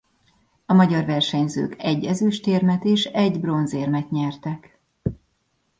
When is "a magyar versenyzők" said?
0.65-1.75